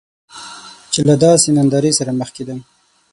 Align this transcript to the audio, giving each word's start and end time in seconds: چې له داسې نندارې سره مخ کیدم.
چې 0.91 0.99
له 1.09 1.15
داسې 1.25 1.47
نندارې 1.57 1.91
سره 1.99 2.11
مخ 2.19 2.29
کیدم. 2.37 2.59